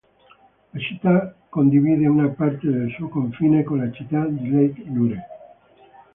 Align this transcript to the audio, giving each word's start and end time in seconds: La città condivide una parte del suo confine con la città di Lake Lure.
La 0.73 0.79
città 0.79 1.35
condivide 1.49 2.07
una 2.07 2.27
parte 2.29 2.67
del 2.67 2.89
suo 2.97 3.07
confine 3.09 3.61
con 3.63 3.77
la 3.77 3.91
città 3.91 4.25
di 4.27 4.49
Lake 4.49 4.81
Lure. 4.85 5.27